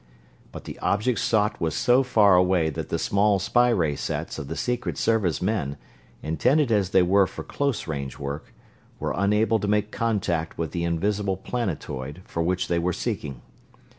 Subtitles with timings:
[0.51, 4.47] But the object sought was so far away that the small spy ray sets of
[4.47, 5.77] the Secret Service men,
[6.23, 8.51] intended as they were for close range work,
[8.99, 13.43] were unable to make contact with the invisible planetoid for which they were seeking.